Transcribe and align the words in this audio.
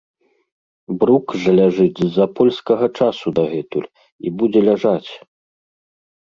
Брук 1.01 1.35
жа 1.43 1.53
ляжыць 1.59 1.99
з-за 2.05 2.25
польскага 2.39 2.85
часу 2.99 3.27
дагэтуль 3.41 3.87
і 4.25 4.35
будзе 4.41 4.59
ляжаць! 4.71 5.09